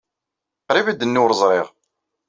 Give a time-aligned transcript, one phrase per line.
[0.67, 1.67] Qrib ay d-tenni Ur ẓriɣ.